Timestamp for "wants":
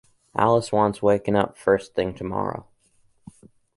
0.71-1.03